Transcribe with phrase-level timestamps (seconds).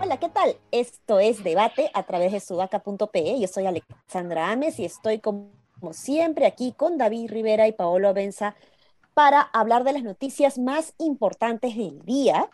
[0.00, 0.56] Hola, ¿qué tal?
[0.72, 3.38] Esto es Debate a través de sudaca.pe.
[3.38, 5.52] Yo soy Alexandra Ames y estoy como
[5.92, 8.56] siempre aquí con David Rivera y Paolo Abenza
[9.20, 12.48] para hablar de las noticias más importantes del día.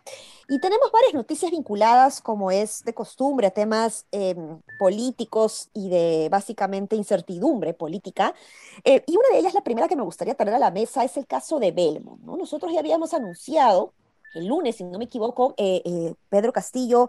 [0.49, 6.29] Y tenemos varias noticias vinculadas, como es de costumbre, a temas em, políticos y de
[6.29, 8.35] básicamente incertidumbre política.
[8.83, 11.17] Eh, y una de ellas, la primera que me gustaría traer a la mesa, es
[11.17, 12.21] el caso de Belmont.
[12.23, 12.37] ¿no?
[12.37, 13.93] Nosotros ya habíamos anunciado
[14.35, 17.09] el lunes, si no me equivoco, eh, eh, Pedro Castillo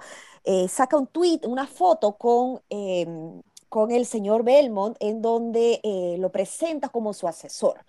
[0.69, 5.81] saca un tweet, una foto con em, con el señor Belmont, en donde
[6.19, 7.83] lo presenta como su asesor.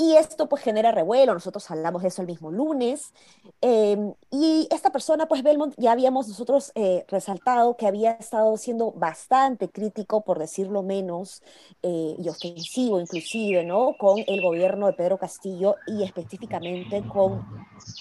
[0.00, 3.12] Y esto pues genera revuelo, nosotros hablamos de eso el mismo lunes,
[3.60, 8.92] em, y esta persona pues Belmont ya habíamos nosotros eh, resaltado que había estado siendo
[8.92, 11.42] bastante crítico, por decirlo menos,
[11.82, 13.94] eh, y ofensivo inclusive, ¿no?
[13.98, 17.46] Con el gobierno de Pedro Castillo y específicamente con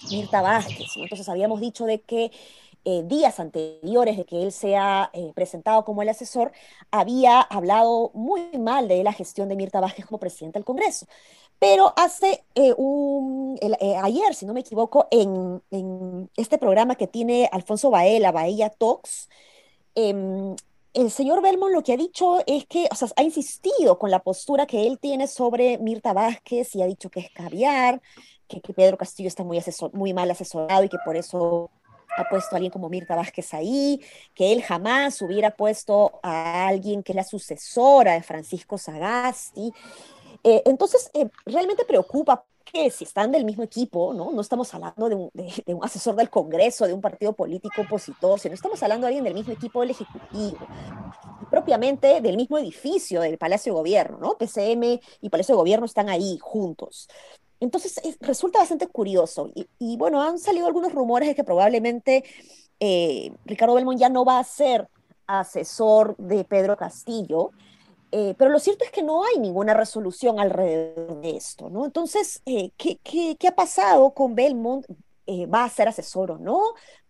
[0.09, 2.31] Mirta Vázquez, Entonces habíamos dicho de que
[2.86, 6.53] eh, días anteriores de que él sea presentado como el asesor,
[6.91, 11.06] había hablado muy mal de la gestión de Mirta Vázquez como presidente del Congreso.
[11.59, 15.61] Pero hace eh, un, eh, ayer, si no me equivoco, en,
[16.38, 19.29] este programa que tiene Alfonso Baela, Bahía Talks,
[19.95, 20.55] em,
[20.93, 24.19] el señor Belmont lo que ha dicho es que, o sea, ha insistido con la
[24.23, 28.01] postura que él tiene sobre Mirta Vázquez y ha dicho que es caviar,
[28.47, 29.61] que, Pedro Castillo está muy,
[29.94, 31.69] muy mal asesorado y que por eso
[32.17, 34.01] ha puesto a alguien como Mirta Vázquez ahí,
[34.33, 39.71] que él jamás hubiera puesto a alguien que es la sucesora de Francisco Sagasti.
[40.43, 44.31] Eh, entonces, eh, realmente preocupa que si están del mismo equipo, ¿no?
[44.31, 48.81] No estamos hablando de un, asesor del Congreso, de un partido político opositor, sino estamos
[48.83, 50.67] hablando de alguien del mismo equipo del Ejecutivo,
[51.49, 54.37] propiamente del mismo edificio del Palacio de Gobierno, ¿no?
[54.37, 57.09] PCM y Palacio de Gobierno están ahí juntos.
[57.59, 59.51] Entonces, resulta bastante curioso.
[59.79, 62.23] Y, bueno, han salido algunos rumores de que probablemente
[62.79, 64.88] eh, Ricardo Belmont ya no va a ser
[65.28, 67.51] asesor de Pedro Castillo,
[68.12, 71.86] eh, pero lo cierto es que no hay ninguna resolución alrededor de esto, ¿no?
[71.86, 74.86] Entonces, eh, ¿qué, ha pasado con Belmont?
[75.28, 76.59] Eh, ¿Va a ser asesor o no?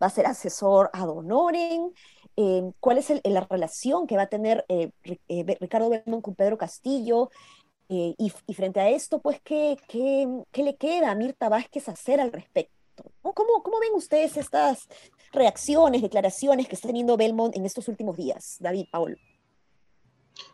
[0.01, 1.91] ¿Va a ser asesor ad honorem?
[2.79, 4.65] ¿Cuál es la relación que va a tener
[5.27, 7.29] Ricardo Belmont con Pedro Castillo?
[7.89, 12.31] Y, frente a esto, pues, ¿qué, ¿qué, qué, le queda a Mirta Vázquez hacer al
[12.31, 13.03] respecto?
[13.21, 14.87] ¿Cómo, ¿Cómo ven ustedes estas
[15.33, 19.19] reacciones, declaraciones que está teniendo Belmont en estos últimos días, David, Paul?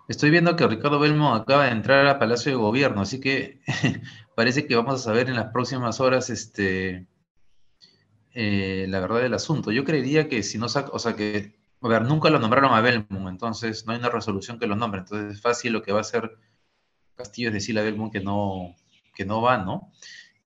[0.08, 3.62] Estoy viendo que Ricardo Belmo acaba de entrar al Palacio de Gobierno, así que
[4.36, 7.08] parece que vamos a saber en las próximas horas este,
[8.34, 9.72] eh, la verdad del asunto.
[9.72, 12.82] Yo creería que si no saca, o sea que, a ver, nunca lo nombraron a
[12.82, 16.00] Belmo, entonces no hay una resolución que lo nombre, entonces es fácil lo que va
[16.00, 16.38] a hacer
[17.16, 18.76] Castillo es decirle a Belmo que no,
[19.16, 19.92] que no va, ¿no?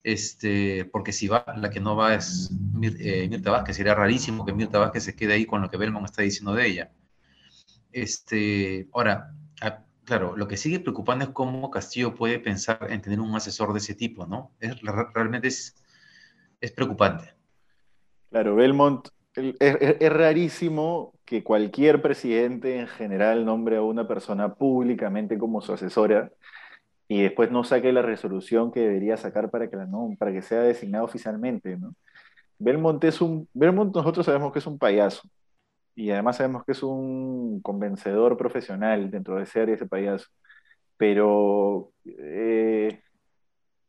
[0.04, 2.52] Este, porque si va, la que no va es
[2.82, 6.06] eh, Mirta Vázquez, sería rarísimo que Mirta Vázquez se quede ahí con lo que Belmont
[6.06, 6.92] está diciendo de ella.
[7.92, 13.20] Este, ahora, ah, claro, lo que sigue preocupando es cómo Castillo puede pensar en tener
[13.20, 14.52] un asesor de ese tipo, ¿no?
[14.60, 14.80] Es,
[15.14, 15.76] realmente es,
[16.62, 17.34] es preocupante.
[18.30, 25.62] Claro, Belmont, es, rarísimo que cualquier presidente en general nombre a una persona públicamente como
[25.62, 26.32] su asesora
[27.08, 30.42] y después no saque la resolución que debería sacar para que, la, no, para que
[30.42, 31.78] sea designado oficialmente.
[32.58, 35.28] Belmont es un, Belmont nosotros sabemos que es un payaso,
[36.00, 40.28] y además sabemos que es un convencedor profesional dentro de ese área, ese payaso.
[40.96, 43.02] Pero eh,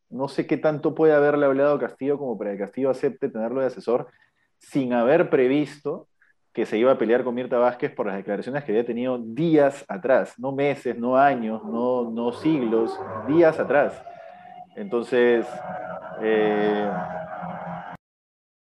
[0.09, 3.69] no sé qué tanto puede haberle hablado Castillo como para que Castillo acepte tenerlo de
[3.69, 4.09] asesor
[4.59, 6.09] sin haber previsto
[6.53, 9.84] que se iba a pelear con Mirta Vázquez por las declaraciones que había tenido días
[9.87, 12.98] atrás, no meses, no años, no, no siglos,
[13.28, 14.03] días atrás.
[14.75, 15.47] Entonces,
[16.21, 16.91] eh,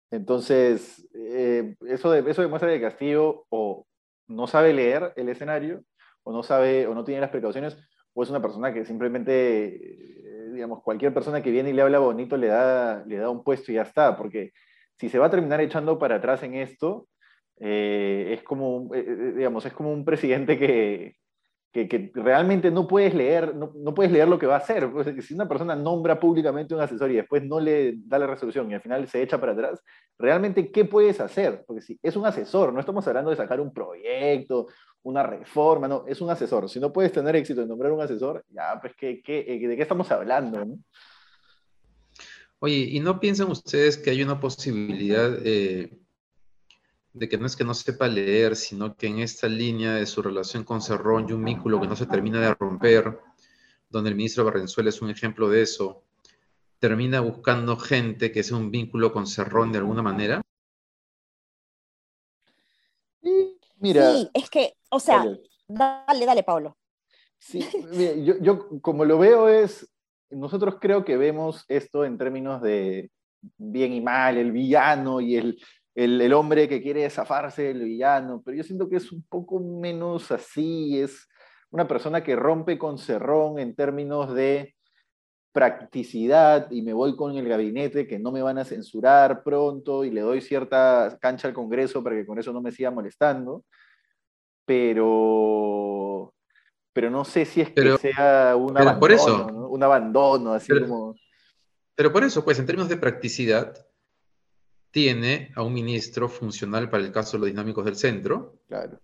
[0.10, 1.07] entonces,
[1.40, 3.86] eh, eso, eso demuestra que Castillo o
[4.28, 5.84] no sabe leer el escenario,
[6.24, 7.78] o no sabe, o no tiene las precauciones,
[8.14, 12.00] o es una persona que simplemente, eh, digamos, cualquier persona que viene y le habla
[12.00, 14.52] bonito le da, le da un puesto y ya está, porque
[14.96, 17.08] si se va a terminar echando para atrás en esto,
[17.60, 21.18] eh, es como, digamos, es como un presidente que,
[21.72, 24.92] que, realmente no puedes leer, no, no, puedes leer lo que va a hacer.
[24.92, 28.72] Pues, si una persona nombra públicamente un asesor y después no le da la resolución
[28.72, 29.84] y al final se echa para atrás,
[30.18, 31.64] realmente, ¿qué puedes hacer?
[31.68, 34.68] Porque si es un asesor, no estamos hablando de sacar un proyecto,
[35.04, 36.70] una reforma, no, es un asesor.
[36.70, 39.82] Si no puedes tener éxito en nombrar un asesor, ya, pues, ¿qué, qué, de qué
[39.82, 40.66] estamos hablando?
[42.60, 45.38] Oye, ¿y no piensan ustedes que hay una posibilidad...
[45.44, 45.92] Eh
[47.18, 50.22] de que no es que no sepa leer, sino que en esta línea de su
[50.22, 53.20] relación con Cerrón y un vínculo que no se termina de romper,
[53.90, 56.04] donde el ministro Barrenzuela es un ejemplo de eso,
[56.80, 60.42] termina buscando gente que sea un vínculo con Cerrón de alguna manera?
[63.80, 65.26] Mira, sí, es que, o sea,
[65.68, 66.78] dale, dale, Pablo.
[67.40, 67.64] Sí,
[68.24, 69.88] yo, yo como lo veo es,
[70.30, 73.12] nosotros creo que vemos esto en términos de
[73.58, 75.60] bien y mal, el villano y el,
[75.98, 80.32] el, hombre que quiere zafarse del villano, pero yo siento que es un poco menos
[80.32, 81.28] así, es
[81.72, 84.76] una persona que rompe con Cerrón en términos de
[85.52, 90.12] practicidad y me voy con el gabinete que no me van a censurar pronto y
[90.12, 93.66] le doy cierta cancha al Congreso para que con eso no me siga molestando,
[94.66, 96.32] pero,
[96.94, 101.16] pero no sé si es que sea un abandono, por eso, un abandono, así como...
[101.96, 103.76] Pero por eso, pues en términos de practicidad,
[104.98, 108.64] tiene a un ministro funcional para el caso de los dinámicos del centro.
[108.68, 109.00] Claro.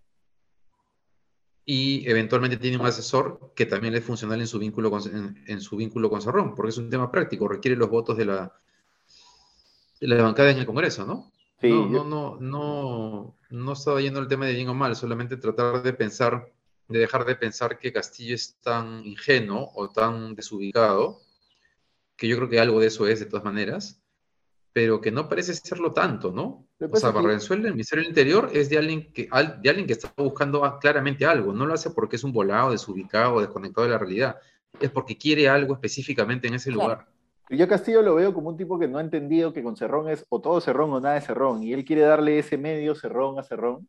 [1.66, 5.78] Y eventualmente tiene un asesor que también es funcional en su vínculo con, en, su
[5.78, 8.52] vínculo con Cerrón, porque es un tema práctico, requiere los votos de la,
[10.02, 11.32] de la bancada en el Congreso, ¿no?
[11.62, 15.38] Sí, no, no, no, no, no estaba yendo el tema de bien o mal, solamente
[15.38, 16.52] tratar de pensar,
[16.88, 21.22] de dejar de pensar que Castillo es tan ingenuo o tan desubicado,
[22.18, 24.03] que yo creo que algo de eso es de todas maneras,
[24.74, 26.66] pero que no parece serlo tanto, ¿no?
[26.80, 29.30] O sea, Barrenzuela, el Ministerio del Interior, es de alguien, que,
[29.62, 31.54] de alguien que está buscando claramente algo.
[31.54, 34.36] No lo hace porque es un volado, desubicado, desconectado de la realidad.
[34.82, 37.06] Es porque quiere algo específicamente en ese lugar.
[37.50, 40.10] Y yo Castillo lo veo como un tipo que no ha entendido que con Cerrón
[40.10, 41.62] es o todo Cerrón o nada de Cerrón.
[41.62, 43.88] Y él quiere darle ese medio Cerrón a Cerrón.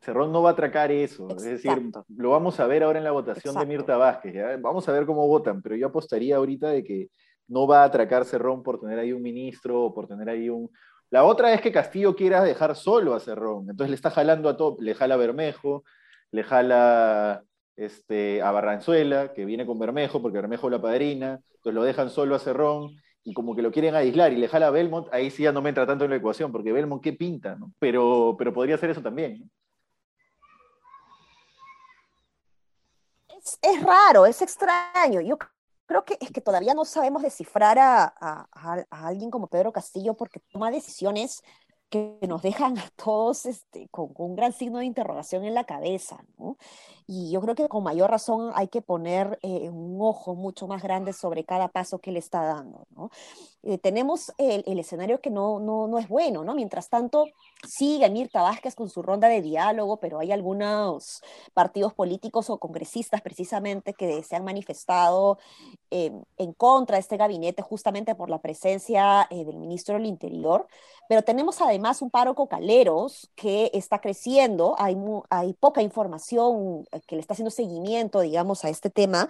[0.00, 1.28] Cerrón no va a atracar eso.
[1.36, 4.60] Es decir, lo vamos a ver ahora en la votación de Mirta Vázquez.
[4.60, 5.62] Vamos a ver cómo votan.
[5.62, 7.10] Pero yo apostaría ahorita de que
[7.48, 10.70] no va a atracar Cerrón por tener ahí un ministro o por tener ahí un...
[11.10, 14.56] La otra es que Castillo quiera dejar solo a Cerrón, entonces le está jalando a
[14.56, 15.84] todo, le jala a Bermejo,
[16.30, 17.44] le jala
[17.76, 22.10] este, a Barranzuela, que viene con Bermejo, porque Bermejo es la padrina, entonces lo dejan
[22.10, 25.30] solo a Cerrón, y como que lo quieren aislar, y le jala a Belmont, ahí
[25.30, 27.72] sí ya no me entra tanto en la ecuación, porque Belmont qué pinta, ¿no?
[27.78, 29.50] Pero, pero podría ser eso también.
[33.28, 35.20] Es, es, raro, es extraño.
[35.20, 35.38] Yo
[35.86, 38.48] creo que es que todavía no sabemos descifrar a,
[38.90, 41.42] alguien como Pedro Castillo porque toma decisiones
[41.90, 46.24] que nos dejan a todos este, con, un gran signo de interrogación en la cabeza,
[46.38, 46.56] ¿no?
[47.06, 50.82] Y yo creo que con mayor razón hay que poner eh, un ojo mucho más
[50.82, 53.10] grande sobre cada paso que le está dando, ¿no?
[53.66, 56.54] Eh, tenemos el, escenario que no, no, no es bueno, ¿no?
[56.54, 57.24] Mientras tanto,
[57.66, 61.22] sigue Mirta Vázquez con su ronda de diálogo, pero hay algunos
[61.54, 65.38] partidos políticos o congresistas precisamente que se han manifestado
[65.90, 70.66] eh, en contra de este gabinete justamente por la presencia eh, del ministro del Interior.
[71.08, 74.94] Pero tenemos además un paro cocaleros que está creciendo, hay,
[75.30, 79.28] hay poca información que le está haciendo seguimiento, digamos, a este tema,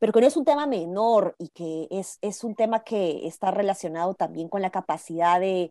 [0.00, 3.52] pero que no es un tema menor y que es, es un tema que está
[3.52, 5.70] relacionado también con la capacidad de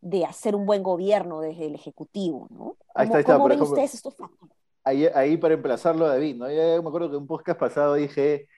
[0.00, 2.76] de hacer un buen gobierno desde el Ejecutivo, ¿no?
[2.94, 4.54] ahí está, ahí está, ¿cómo ven ustedes estos factores?
[4.84, 6.50] Ahí, ahí, para emplazarlo, David, ¿no?
[6.50, 8.48] Yo me acuerdo que en un podcast pasado dije,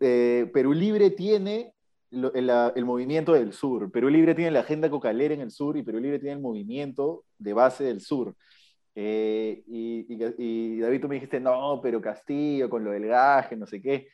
[0.00, 1.72] eh, Perú Libre tiene
[2.10, 6.00] el, movimiento del sur, Perú Libre tiene la agenda cocalera en el sur y Perú
[6.00, 8.34] Libre tiene el movimiento de base del sur.
[8.94, 10.06] Eh, y,
[10.38, 14.08] y, David, tú me dijiste, no, pero Castillo, con lo del gaje, no sé qué.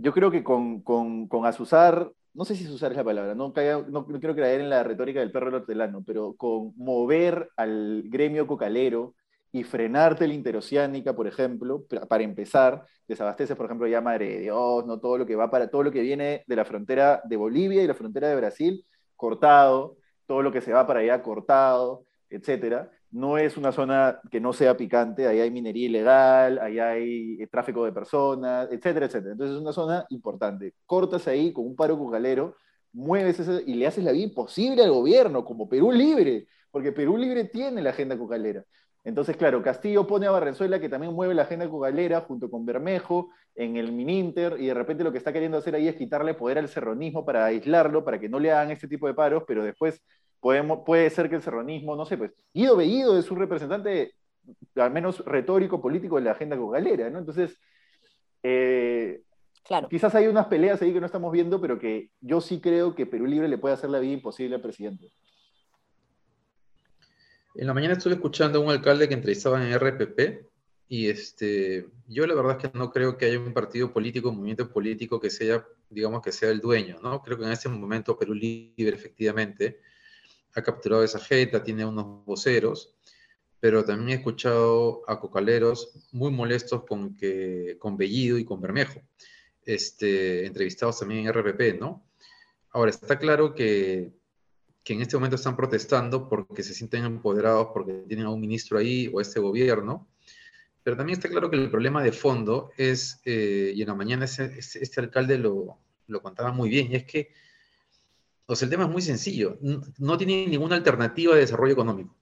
[0.00, 3.52] Yo creo que con, con, con Azuzar no sé si usar esa palabra, no,
[3.88, 8.46] no, quiero creer en la retórica del perro del hortelano, pero con mover al gremio
[8.46, 9.16] cocalero
[9.50, 14.86] y frenarte la interoceánica, por ejemplo, para empezar, desabasteces, por ejemplo, ya Madre de Dios,
[14.86, 17.82] no todo lo que va para todo lo que viene de la frontera de Bolivia
[17.82, 18.86] y la frontera de Brasil,
[19.16, 24.40] cortado, todo lo que se va para allá cortado, etcétera no es una zona que
[24.40, 29.32] no sea picante, ahí hay minería ilegal, ahí hay eh, tráfico de personas, etcétera, etcétera.
[29.32, 30.74] Entonces es una zona importante.
[30.86, 32.56] Cortas ahí con un paro cucalero,
[32.92, 37.44] mueves y le haces la vida imposible al gobierno, como Perú Libre, porque Perú Libre
[37.44, 38.64] tiene la agenda cucalera.
[39.04, 43.30] Entonces, claro, Castillo pone a Barrenzuela, que también mueve la agenda cucalera, junto con Bermejo,
[43.54, 46.58] en el Mininter, y de repente lo que está queriendo hacer ahí es quitarle poder
[46.58, 50.02] al serronismo para aislarlo, para que no le hagan este tipo de paros, pero después
[50.40, 54.14] puede ser que el serronismo, no sé, pues Guido Bellido es un representante,
[54.76, 57.18] al menos retórico, político de la agenda cogalera, ¿no?
[57.18, 57.58] Entonces,
[58.42, 59.22] eh,
[59.64, 59.88] claro.
[59.88, 63.06] quizás hay unas peleas ahí que no estamos viendo, pero que yo sí creo que
[63.06, 65.10] Perú Libre le puede hacer la vida imposible al presidente.
[67.54, 70.46] En la mañana estuve escuchando a un alcalde que entrevistaba en RPP
[70.86, 74.36] y este, yo la verdad es que no creo que haya un partido político, un
[74.36, 77.20] movimiento político que sea, digamos, que sea el dueño, ¿no?
[77.20, 79.80] Creo que en este momento Perú Libre efectivamente
[80.54, 82.94] ha capturado esa jeta, tiene unos voceros,
[83.60, 89.00] pero también he escuchado a cocaleros muy molestos con, que, con Bellido y con Bermejo,
[89.64, 92.04] este, entrevistados también en RPP, ¿no?
[92.70, 94.12] Ahora, está claro que,
[94.84, 98.78] que en este momento están protestando porque se sienten empoderados, porque tienen a un ministro
[98.78, 100.08] ahí o a este gobierno,
[100.82, 104.24] pero también está claro que el problema de fondo es, eh, y en la mañana
[104.24, 107.32] este, este alcalde lo, lo contaba muy bien, y es que
[108.50, 109.58] o sea, el tema es muy sencillo.
[109.98, 112.16] No, tiene ninguna alternativa de desarrollo económico.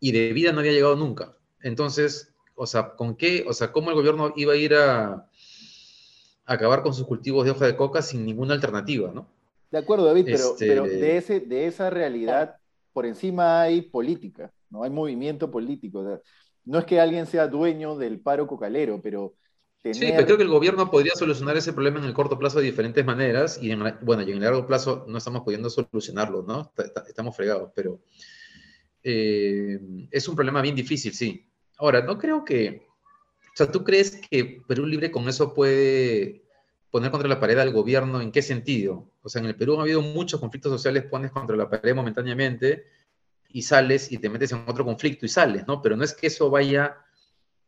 [0.00, 1.36] Y de vida no había llegado nunca.
[1.62, 3.44] Entonces, o sea, ¿con qué?
[3.46, 5.30] O sea, ¿cómo el gobierno iba a ir a,
[6.46, 9.28] acabar con sus cultivos de hoja de coca sin ninguna alternativa, no?
[9.70, 12.56] De acuerdo, David, pero, este de, ese, de esa realidad,
[12.92, 14.82] por encima hay política, ¿no?
[14.82, 16.20] Hay movimiento político.
[16.64, 19.34] no es que alguien sea dueño del paro cocalero, pero
[19.82, 22.66] Sí, pero creo que el gobierno podría solucionar ese problema en el corto plazo de
[22.66, 26.70] diferentes maneras y en, bueno, y en el largo plazo no estamos pudiendo solucionarlo, ¿no?
[27.08, 27.98] Estamos fregados, pero
[29.02, 31.46] eh, es un problema bien difícil, sí.
[31.78, 36.42] Ahora, no creo que, o sea, ¿tú crees que Perú Libre con eso puede
[36.90, 38.20] poner contra la pared al gobierno?
[38.20, 39.10] ¿En qué sentido?
[39.22, 42.84] O sea, en el Perú ha habido muchos conflictos sociales, pones contra la pared momentáneamente
[43.48, 45.80] y sales y te metes en otro conflicto y sales, ¿no?
[45.80, 46.98] Pero no es que eso vaya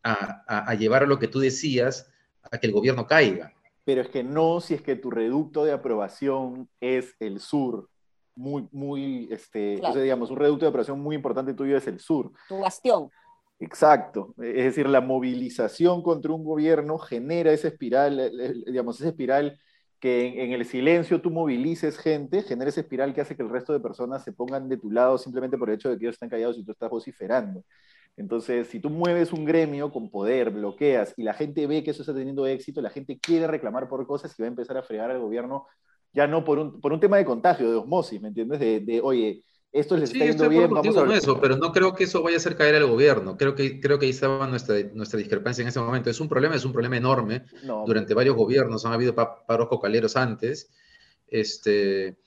[0.03, 2.11] a, llevar a lo que tú decías,
[2.51, 3.53] a que el gobierno caiga.
[3.85, 7.89] Pero es que no si es que tu reducto de aprobación es el sur,
[8.35, 12.33] muy, muy, este, digamos, un reducto de aprobación muy importante tuyo es el sur.
[12.49, 13.11] Tu bastión.
[13.59, 14.35] Exacto.
[14.39, 19.61] Es decir, la movilización contra un gobierno genera esa espiral, eh, eh, digamos, esa espiral
[20.01, 23.51] que en, en, el silencio tú movilices gente, genera esa espiral que hace que el
[23.51, 26.15] resto de personas se pongan de tu lado simplemente por el hecho de que ellos
[26.15, 27.63] están callados y tú estás vociferando.
[28.23, 32.03] Entonces, si tú mueves un gremio con poder, bloqueas y la gente ve que eso
[32.03, 35.11] está teniendo éxito, la gente quiere reclamar por cosas y va a empezar a fregar
[35.11, 35.67] al gobierno,
[36.13, 38.61] ya no por un, por un tema de contagio, de osmosis, ¿me entiendes?
[38.61, 41.17] De, oye, esto les está yendo bien, vamos a...
[41.17, 43.37] eso, pero no creo que eso vaya a hacer caer al gobierno.
[43.37, 46.09] Creo que, creo que ahí estaba nuestra, nuestra discrepancia en ese momento.
[46.09, 47.47] Es un problema, es un problema enorme.
[47.85, 50.71] Durante varios gobiernos han habido paros cocaleros antes.
[51.27, 52.19] Este,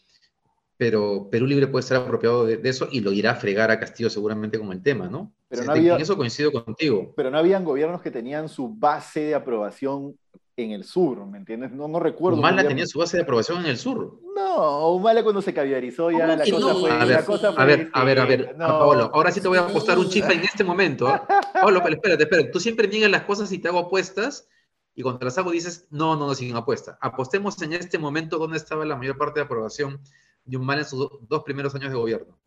[0.78, 4.10] pero Perú Libre puede estar apropiado de, eso y lo irá a fregar a Castillo
[4.10, 5.34] seguramente con el tema, ¿no?
[5.56, 7.14] Pero no había, en eso coincido contigo.
[7.16, 10.18] Pero no habían gobiernos que tenían su base de aprobación
[10.58, 11.72] en el sur, ¿me entiendes?
[11.72, 12.40] No, no recuerdo.
[12.40, 14.20] Humala tenía su base de aprobación en el sur.
[14.36, 17.26] No, Humala cuando se caviarizó ya la cosa, fue, a ver,
[17.58, 20.36] A ver, a ver, a ver, Paolo, ahora sí te voy a apostar un chifre
[20.36, 21.08] en este momento.
[21.54, 24.48] Paolo, espérate, espérate, tú siempre niegas las cosas y te hago apuestas
[24.94, 26.98] y cuando las hago dices, no, no, no, sin apuesta.
[27.02, 30.00] Apostemos en este momento dónde estaba la mayor parte de aprobación
[30.46, 32.38] de Humala en sus dos primeros años de gobierno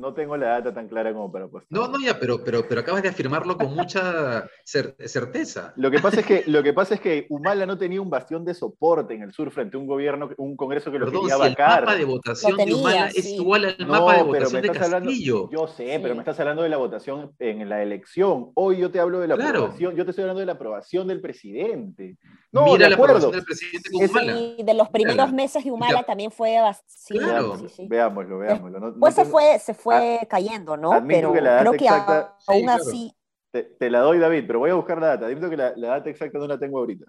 [0.00, 1.68] no tengo la data tan clara como para apostar.
[1.70, 5.72] No, no, ya, pero, pero, pero acabas de afirmarlo con mucha certeza.
[5.76, 8.44] Lo que, pasa es que, lo que pasa es que Humala no tenía un bastión
[8.44, 11.40] de soporte en el sur frente a un gobierno, un congreso que lo quería si
[11.40, 11.80] vacar.
[11.80, 15.50] El mapa de votación de Humala es igual al mapa de votación de Castillo.
[15.50, 18.50] yo sé, pero me estás hablando de la votación en la elección.
[18.54, 21.20] Hoy yo te hablo de la aprobación, yo te estoy hablando de la aprobación del
[21.20, 22.16] presidente.
[22.52, 24.38] No, Mira la aprobación del presidente con Humala.
[24.58, 27.56] Y de los primeros meses de Humala también fue sí, claro.
[27.88, 28.94] Veámoslo, veámoslo.
[28.98, 31.04] pues se fue, se fue fue cayendo, ¿no?
[31.06, 33.14] Pero que creo que aún así...
[33.50, 35.26] Te, la doy, David, pero voy a buscar la data.
[35.26, 37.04] Admito que la, data exacta no la tengo ahorita.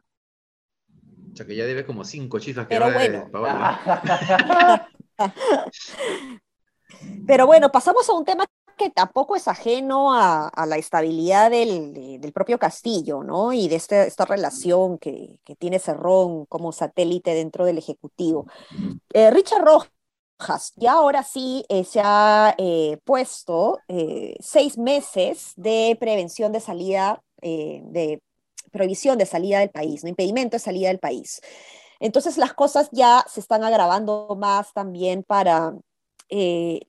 [1.31, 3.29] O sea, que ya debe como cinco chifas que Pero bueno.
[7.27, 8.45] pero bueno, pasamos a un tema
[8.75, 13.53] que tampoco es ajeno a, la estabilidad del, del, propio Castillo, ¿no?
[13.53, 18.47] Y de este, esta relación que, que, tiene Cerrón como satélite dentro del Ejecutivo.
[19.13, 19.91] Eh, Richard Rojas
[20.77, 27.23] y ahora sí eh, se ha eh, puesto eh, seis meses de prevención de salida,
[27.41, 28.21] de
[28.71, 30.09] prohibición de salida del país, ¿no?
[30.09, 31.41] impedimento de salida del país.
[31.99, 35.73] Entonces las cosas ya se están agravando más también para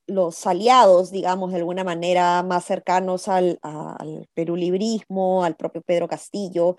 [0.06, 6.76] los aliados, digamos, de alguna manera más cercanos al, al perulibrismo, al propio Pedro Castillo.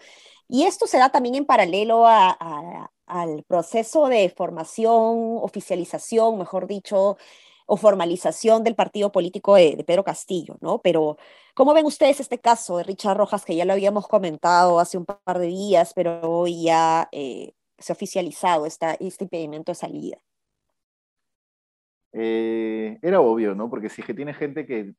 [0.48, 7.18] Y esto se da también en paralelo a, al proceso de formación, oficialización, mejor dicho,
[7.66, 10.80] o formalización del partido político de, Pedro Castillo, ¿no?
[10.82, 11.18] Pero,
[11.54, 15.06] ¿cómo ven ustedes este caso de Richard Rojas, que ya lo habíamos comentado hace un
[15.06, 20.18] par de días, pero hoy ya eh, se ha oficializado esta, este impedimento de salida?
[22.12, 23.70] Eh, era obvio, ¿no?
[23.70, 24.94] Porque si que tiene gente que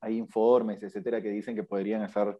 [0.00, 2.38] hay informes, etcétera, que dicen que podrían estar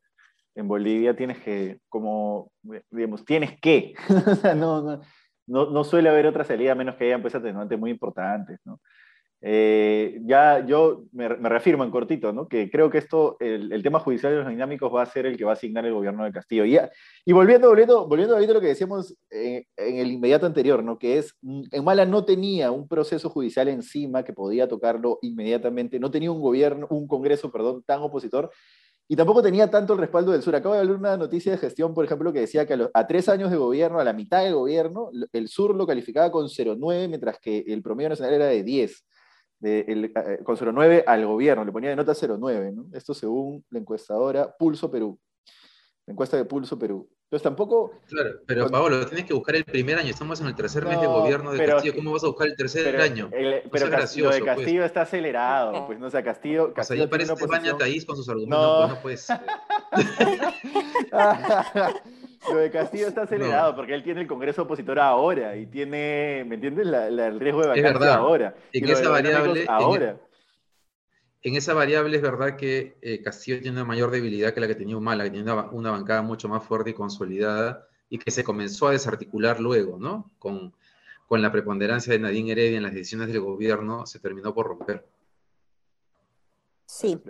[0.56, 2.50] en Bolivia tienes que, como,
[2.90, 3.94] digamos, tienes que.
[4.56, 5.00] no,
[5.46, 8.80] no, no, suele haber otra salida a menos que haya pues, atenuantes muy importantes, ¿no?
[9.42, 12.48] Eh, ya yo me, me, reafirmo en cortito, ¿no?
[12.48, 15.36] que creo que esto, el, el, tema judicial de los dinámicos va a ser el
[15.36, 16.64] que va a asignar el gobierno de Castillo.
[16.64, 16.78] Y,
[17.24, 20.98] y volviendo, volviendo, volviendo a lo que decíamos en, en, el inmediato anterior, ¿no?
[20.98, 26.10] que es, en Mala no tenía un proceso judicial encima que podía tocarlo inmediatamente, no
[26.10, 28.50] tenía un gobierno, un congreso, perdón, tan opositor,
[29.08, 30.54] y tampoco tenía tanto el respaldo del sur.
[30.56, 33.50] Acabo de ver una noticia de gestión, por ejemplo, que decía que a, tres años
[33.50, 37.64] de gobierno, a la mitad del gobierno, el sur lo calificaba con 0,9, mientras que
[37.68, 39.06] el promedio nacional era de 10
[39.58, 42.86] de el, eh, con 0,9 al gobierno, le ponía de nota 0,9, ¿no?
[42.92, 45.18] Esto según la encuestadora Pulso Perú,
[46.04, 47.08] la encuesta de Pulso Perú.
[47.26, 47.92] Entonces tampoco...
[48.08, 48.70] Claro, pero con...
[48.70, 51.50] Paolo, tienes que buscar el primer año, estamos en el tercer no, mes de gobierno
[51.50, 53.28] de pero, Castillo, ¿cómo vas a buscar el tercer pero, año?
[53.32, 54.86] El, pero gracioso, lo de Castillo pues.
[54.86, 56.72] está acelerado, pues no o sea, Castillo...
[56.72, 59.40] Castillo o sea, ya parece que baña Taís con sus argumentos, no, ser.
[62.48, 63.76] Lo de Castillo está acelerado no.
[63.76, 66.86] porque él tiene el Congreso opositor ahora y tiene, ¿me entiendes?
[66.86, 68.54] La, la, el riesgo de vacancia ahora.
[68.72, 70.10] En esa variable, ahora.
[70.10, 70.20] En,
[71.48, 74.74] en, esa variable es verdad que eh, Castillo tiene una mayor debilidad que la que
[74.74, 78.44] tenía Humala, que tenía una, una, bancada mucho más fuerte y consolidada y que se
[78.44, 80.30] comenzó a desarticular luego, ¿no?
[80.38, 80.74] Con,
[81.26, 85.06] con la preponderancia de Nadine Heredia en las decisiones del gobierno, se terminó por romper.
[86.86, 87.20] Sí,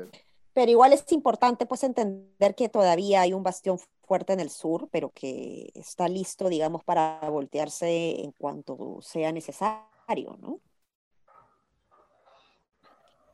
[0.52, 4.88] pero igual es importante pues entender que todavía hay un bastión fuerte en el sur,
[4.90, 10.60] pero que está listo, digamos, para voltearse en cuanto sea necesario, ¿no?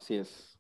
[0.01, 0.59] Así es.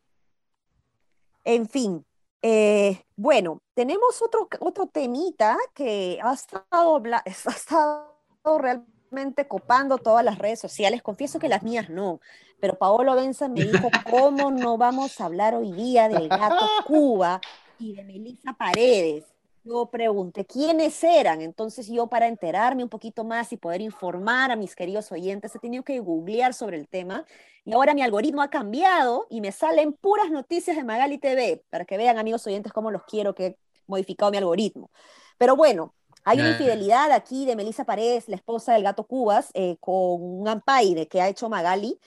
[1.44, 2.04] En fin,
[2.42, 10.38] eh, bueno, tenemos otro, otro temita que ha estado, ha estado realmente copando todas las
[10.38, 11.02] redes sociales.
[11.02, 12.20] Confieso que las mías no,
[12.60, 17.40] pero Paolo Benza me dijo, ¿cómo no vamos a hablar hoy día del gato Cuba
[17.78, 19.31] y de Melissa Paredes?
[19.64, 21.40] Yo pregunté quiénes eran.
[21.40, 25.58] Entonces yo para enterarme un poquito más y poder informar a mis queridos oyentes he
[25.58, 27.24] tenido que googlear sobre el tema
[27.64, 31.84] y ahora mi algoritmo ha cambiado y me salen puras noticias de Magali TV para
[31.84, 34.90] que vean amigos oyentes cómo los quiero que he modificado mi algoritmo.
[35.38, 39.76] Pero bueno, hay una infidelidad aquí de Melissa Paredes, la esposa del gato Cubas, eh,
[39.80, 41.98] con un ampaide que ha hecho Magali.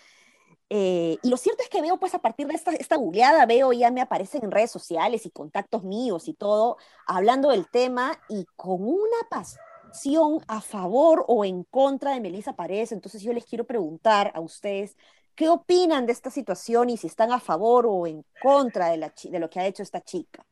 [0.69, 2.97] Eh, y lo cierto es que veo, pues a partir de esta, esta
[3.47, 8.19] veo ya me aparecen en redes sociales y contactos míos y todo, hablando del tema
[8.29, 12.91] y con una pasión a favor o en contra de Melissa Paredes.
[12.91, 14.97] Entonces yo les quiero preguntar a ustedes,
[15.35, 19.13] ¿qué opinan de esta situación y si están a favor o en contra de, la,
[19.23, 20.45] de lo que ha hecho esta chica?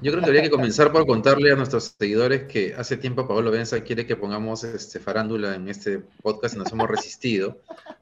[0.00, 3.50] Yo creo que habría que comenzar por contarle a nuestros seguidores que hace tiempo Pablo
[3.50, 7.60] Benza quiere que pongamos este, farándula en este podcast y nos hemos resistido,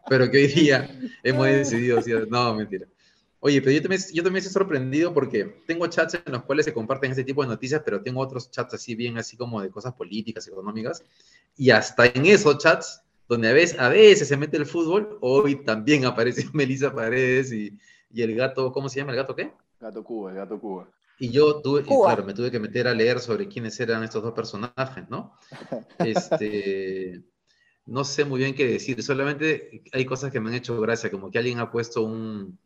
[0.09, 0.91] pero que hoy día
[1.23, 2.87] hemos decidido no, mentira.
[3.43, 6.75] Oye, pero yo también, yo también estoy sorprendido porque tengo chats en los cuales se
[6.75, 9.95] comparten este tipo de noticias, pero tengo otros chats así bien, así como de cosas
[9.95, 11.03] políticas, económicas,
[11.57, 15.65] y hasta en esos chats, donde a veces, a veces se mete el fútbol, hoy
[15.65, 17.79] también aparece Melissa Paredes y,
[18.13, 19.53] y el gato, ¿cómo se llama el gato qué?
[19.81, 20.89] Gato Cuba, el gato Cuba.
[21.23, 24.23] Y yo tuve, y claro, me tuve que meter a leer sobre quiénes eran estos
[24.23, 25.37] dos personajes, ¿no?
[25.99, 27.23] Este,
[27.85, 31.31] no sé muy bien qué decir, solamente hay cosas que me han hecho gracia, como
[31.31, 32.59] que alguien ha puesto un,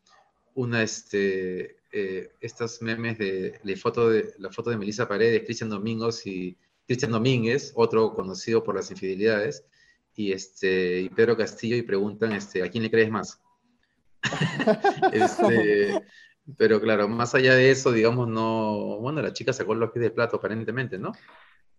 [0.54, 5.70] una, este, eh, estos memes de la foto de, la foto de Melissa Paredes, Cristian
[5.70, 9.64] Domingos y Cristian Domínguez, otro conocido por las infidelidades,
[10.14, 13.40] y, este, y Pedro Castillo, y preguntan, este, ¿a quién le crees más?
[15.12, 16.04] este,
[16.56, 18.98] pero claro, más allá de eso, digamos, no.
[19.00, 21.12] Bueno, la chica sacó los pies del plato, aparentemente, ¿no?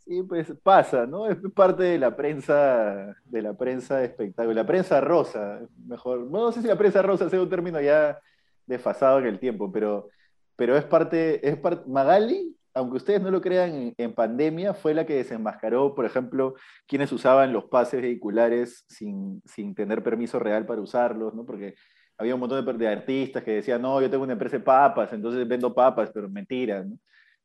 [0.06, 1.28] Sí, pues pasa, ¿no?
[1.28, 6.19] Es parte de la prensa, de la prensa de espectáculo, la prensa rosa, mejor.
[6.30, 8.19] No sé si la prensa rosa sea un término ya
[8.67, 10.10] desfasado en el tiempo, pero,
[10.56, 11.89] pero es parte, es parte.
[11.89, 16.56] Magali, aunque ustedes no lo crean, en, pandemia fue la que desenmascaró, por ejemplo,
[16.88, 21.45] quienes usaban los pases vehiculares sin, sin tener permiso real para usarlos, ¿no?
[21.45, 21.75] Porque
[22.17, 25.12] había un montón de, de, artistas que decían, no, yo tengo una empresa de papas,
[25.13, 26.97] entonces vendo papas, pero mentira, ¿no?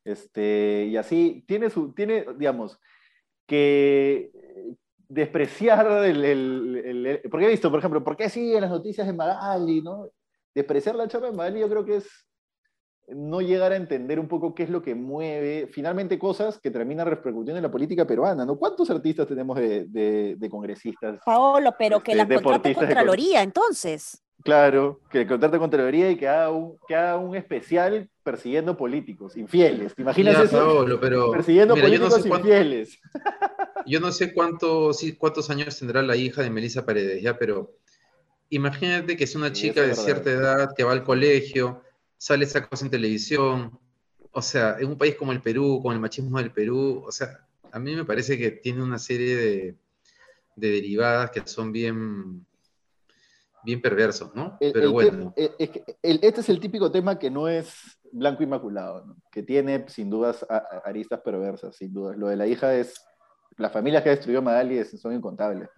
[0.04, 2.78] Este, y así, tiene, su, tiene digamos,
[3.46, 4.30] que
[5.08, 9.12] despreciar el, el, el, Porque he visto, por ejemplo, ¿por qué siguen las noticias de
[9.12, 10.08] Magali, no?
[10.54, 12.08] Despreciar la chapa de Magali yo creo que es
[13.08, 17.08] no llegar a entender un poco qué es lo que mueve, finalmente cosas que terminan
[17.08, 18.56] repercutiendo en la política peruana, ¿no?
[18.56, 21.18] ¿Cuántos artistas tenemos de, de, de congresistas?
[21.24, 24.22] Paolo, pero que este, la contrate Contraloría, entonces.
[24.42, 29.94] Claro, que contrate Contraloría y que haga un, que haga un especial persiguiendo políticos infieles.
[29.94, 30.56] ¿Te imaginas ya, eso?
[30.56, 32.98] Paolo, pero, persiguiendo mira, políticos yo no infieles.
[33.12, 37.36] Cuánto, yo no sé cuánto, sí, cuántos años tendrá la hija de Melissa Paredes, ya,
[37.36, 37.76] pero
[38.48, 41.82] imagínate que es una chica de cierta edad que va al colegio,
[42.16, 43.78] sale esa cosa en televisión,
[44.32, 47.46] o sea, en un país como el Perú, con el machismo del Perú, o sea,
[47.72, 49.74] a mí me parece que tiene una serie de,
[50.56, 52.46] de derivadas que son bien
[53.64, 54.56] bien perverso, ¿no?
[54.58, 55.32] Pero bueno.
[55.36, 60.46] este es el típico tema que no es blanco inmaculado, que tiene sin dudas
[60.84, 62.16] aristas perversas, sin dudas.
[62.16, 63.04] Lo de la hija es,
[63.56, 65.68] las familias que ha destruido Magali son incontables.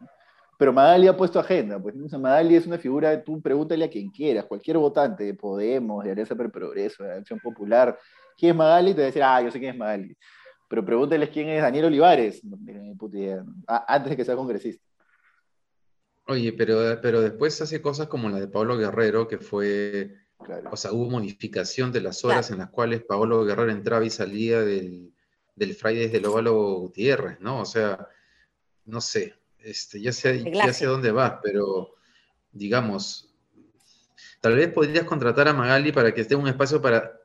[0.59, 4.45] Pero Magali ha puesto agenda, pues Magali es una figura, tú pregúntale a quien quieras,
[4.45, 7.99] cualquier votante de Podemos, de Alianza per Progreso, de Acción Popular,
[8.37, 8.95] ¿quién es Magali?
[8.95, 10.17] Te va a decir, ah, yo sé quién es Magali.
[10.69, 14.85] Pero pregúntales quién es Daniel Olivares, no tienen puta idea, antes de que sea congresista.
[16.27, 20.17] Oye, pero, pero después hace cosas como la de Pablo Guerrero, que fue,
[20.71, 24.61] o sea, hubo modificación de las horas en las cuales Pablo Guerrero entraba y salía
[24.61, 25.13] del,
[25.57, 27.61] del Fridays del Óvalo Gutiérrez, ¿no?
[27.61, 28.09] O sea,
[28.85, 31.95] no sé, este, ya, sé, ya sé dónde vas, pero
[32.53, 33.35] digamos,
[34.41, 37.19] tal vez podrías contratar a Magali para que esté un espacio para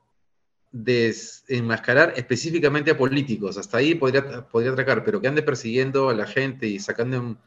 [0.71, 3.57] desenmascarar específicamente a políticos.
[3.57, 7.39] Hasta ahí podría, podría atracar, pero que ande persiguiendo a la gente y sacando un,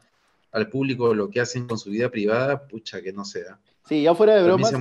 [0.51, 3.59] al público lo que hacen con su vida privada, pucha, que no sea.
[3.87, 4.71] Sí, ya fuera de bromas.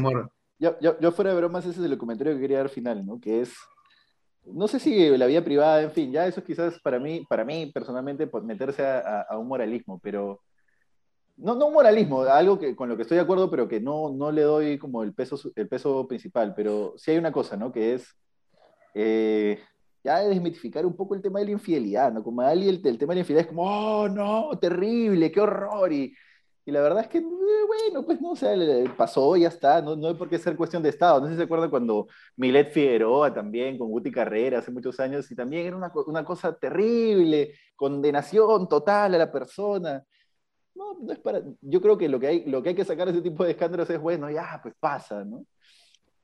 [0.59, 3.18] Yo, fuera de bromas, ese es el comentario que quería dar final, ¿no?
[3.18, 3.54] Que es,
[4.44, 7.70] no sé si la vida privada, en fin, ya eso quizás para mí, para mí
[7.72, 10.42] personalmente, pues, meterse a, un moralismo, pero
[11.38, 14.11] no, no un moralismo, algo que, con lo que estoy de acuerdo, pero que no,
[14.11, 17.72] no le doy como el peso, el peso principal, pero sí hay una cosa, ¿no?
[17.72, 18.14] Que es,
[18.94, 19.61] eh,
[20.04, 22.22] ya de desmitificar un poco el tema de la infidelidad, ¿no?
[22.22, 25.92] Como alguien el, el, tema de la infidelidad es como, oh, no, terrible, qué horror,
[25.92, 26.14] y,
[26.64, 27.22] y la verdad es que, eh,
[27.66, 28.54] bueno, pues no, o sea,
[28.96, 31.20] pasó, ya está, no, no hay por qué ser cuestión de Estado.
[31.20, 35.30] No sé si se acuerdan cuando Milet Figueroa también, con Guti Carrera, hace muchos años,
[35.30, 40.04] y también era una, una cosa terrible, condenación total a la persona.
[40.74, 43.06] No, no es para, yo creo que lo que, hay, lo que hay que sacar
[43.06, 45.44] de ese tipo de escándalos es, bueno, ya, pues pasa, ¿no?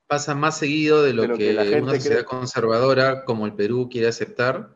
[0.06, 4.74] Pasa más seguido de lo, que, una sociedad conservadora como el Perú quiere aceptar.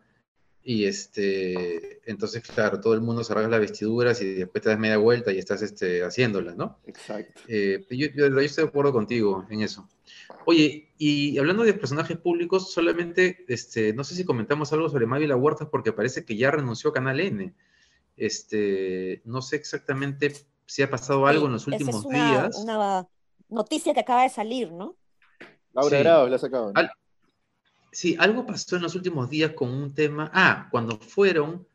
[0.63, 4.79] Y este, entonces, claro, todo el mundo se rasga las vestiduras y después te das
[4.79, 6.79] media vuelta y estás este, haciéndolas, ¿no?
[6.85, 7.41] Exacto.
[7.49, 9.89] Eh, yo, estoy de acuerdo contigo en eso.
[10.45, 15.35] Oye, y hablando de personajes públicos, solamente, este, no sé si comentamos algo sobre Mávila
[15.35, 17.55] Huertas porque parece que ya renunció a Canal N.
[18.17, 20.35] Este, no sé exactamente
[20.67, 22.57] si ha pasado algo en los últimos días.
[22.59, 23.09] Una
[23.49, 24.97] noticia que acaba de salir, ¿no?
[25.73, 26.03] Laura sí.
[26.03, 26.73] Grado la sacado.
[27.93, 30.31] sí, algo pasó en los últimos días con un tema.
[30.35, 31.67] Ah, cuando fueron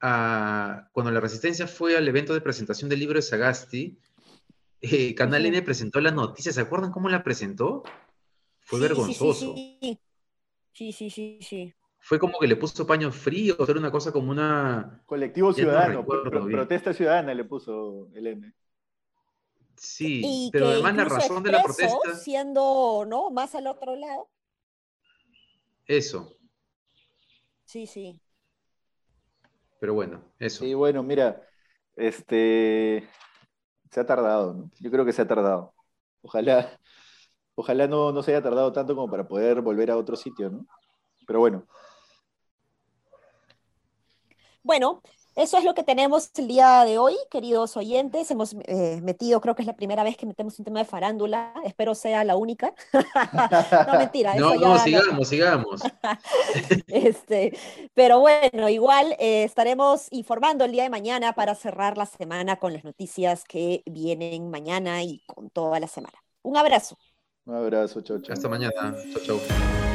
[0.00, 0.88] a.
[0.92, 3.98] Cuando la Resistencia fue al evento de presentación del libro de Sagasti,
[4.80, 6.52] eh, Canal N presentó la noticia.
[6.52, 7.82] ¿Se acuerdan cómo la presentó?
[8.60, 9.54] Fue vergonzoso.
[10.72, 11.74] Sí, sí, sí, sí.
[11.98, 15.02] Fue como que le puso paño frío, era una cosa como una.
[15.06, 18.54] Colectivo ciudadano, protesta ciudadana le puso el N.
[19.82, 22.14] Sí, pero además la razón de la protesta.
[22.14, 23.30] Siendo, ¿no?
[23.30, 24.28] Más al otro lado.
[25.86, 26.36] Eso.
[27.64, 28.20] Sí, sí.
[29.80, 30.64] Pero bueno, eso.
[30.64, 31.48] Sí, bueno, mira,
[31.96, 33.08] este.
[33.90, 34.70] Se ha tardado, ¿no?
[34.80, 35.72] Yo creo que se ha tardado.
[36.20, 36.78] Ojalá,
[37.54, 40.66] ojalá no, no se haya tardado tanto como para poder volver a otro sitio, ¿no?
[41.26, 41.66] Pero bueno.
[44.62, 45.00] Bueno,
[45.36, 48.30] eso es lo que tenemos el día de hoy, queridos oyentes.
[48.30, 51.54] Hemos eh, metido, creo que es la primera vez que metemos un tema de farándula.
[51.64, 52.74] Espero sea la única.
[53.86, 54.34] no, mentira.
[54.38, 55.80] no, no, sigamos, sigamos.
[56.88, 57.56] este,
[57.94, 62.72] pero bueno, igual eh, estaremos informando el día de mañana para cerrar la semana con
[62.72, 66.18] las noticias que vienen mañana y con toda la semana.
[66.42, 66.98] Un abrazo.
[67.44, 68.32] Un abrazo, chao, chao.
[68.32, 68.94] Hasta mañana.
[69.12, 69.89] Chao, chao.